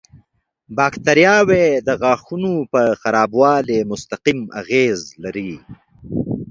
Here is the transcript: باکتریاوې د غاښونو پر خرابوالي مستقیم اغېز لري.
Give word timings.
باکتریاوې 0.77 1.65
د 1.87 1.89
غاښونو 2.01 2.53
پر 2.71 2.87
خرابوالي 3.01 3.79
مستقیم 3.91 4.39
اغېز 4.61 4.99
لري. 5.23 5.51